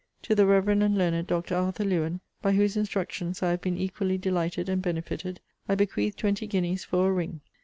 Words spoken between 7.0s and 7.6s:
a ring.